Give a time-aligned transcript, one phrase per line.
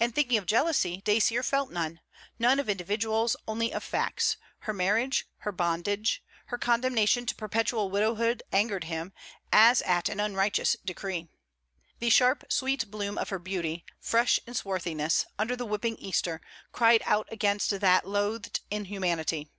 [0.00, 2.00] And thinking of jealousy, Dacier felt none;
[2.38, 6.22] none of individuals, only of facts: her marriage, her bondage.
[6.46, 9.12] Her condemnation to perpetual widowhood angered him,
[9.52, 11.28] as at an unrighteous decree.
[11.98, 16.40] The sharp sweet bloom of her beauty, fresh in swarthiness, under the whipping Easter,
[16.72, 19.50] cried out against that loathed inhumanity.